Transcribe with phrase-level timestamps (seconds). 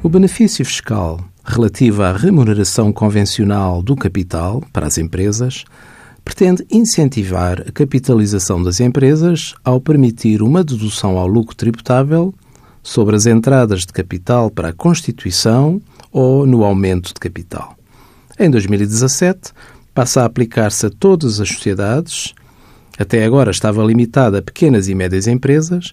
[0.00, 5.64] O benefício fiscal relativo à remuneração convencional do capital para as empresas
[6.24, 12.32] pretende incentivar a capitalização das empresas ao permitir uma dedução ao lucro tributável
[12.80, 17.76] sobre as entradas de capital para a constituição ou no aumento de capital.
[18.38, 19.52] Em 2017,
[19.92, 22.34] passa a aplicar-se a todas as sociedades,
[22.96, 25.92] até agora estava limitada a pequenas e médias empresas,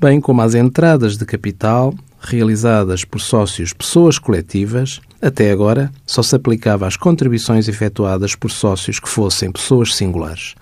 [0.00, 6.34] bem como às entradas de capital realizadas por sócios pessoas coletivas, até agora só se
[6.34, 10.54] aplicava às contribuições efetuadas por sócios que fossem pessoas singulares.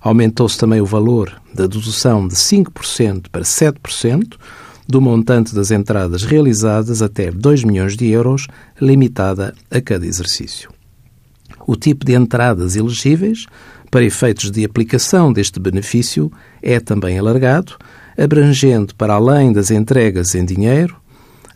[0.00, 4.36] Aumentou-se também o valor da dedução de 5% para 7%
[4.88, 8.46] do montante das entradas realizadas até 2 milhões de euros,
[8.80, 10.70] limitada a cada exercício.
[11.66, 13.46] O tipo de entradas elegíveis
[13.90, 16.32] para efeitos de aplicação deste benefício
[16.62, 17.76] é também alargado,
[18.20, 20.96] abrangendo para além das entregas em dinheiro,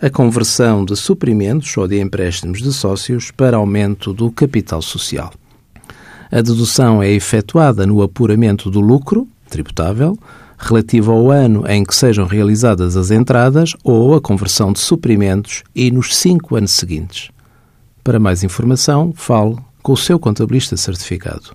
[0.00, 5.32] a conversão de suprimentos ou de empréstimos de sócios para aumento do capital social.
[6.32, 10.18] A dedução é efetuada no apuramento do lucro tributável
[10.58, 15.90] relativo ao ano em que sejam realizadas as entradas ou a conversão de suprimentos e
[15.90, 17.30] nos cinco anos seguintes.
[18.02, 21.54] Para mais informação, fale com o seu contabilista certificado.